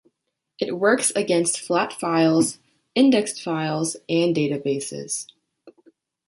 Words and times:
It 0.57 0.79
works 0.79 1.11
against 1.15 1.59
flat 1.59 1.93
files, 1.93 2.57
indexed 2.95 3.39
files, 3.39 3.97
and 4.09 4.35
databases. 4.35 5.27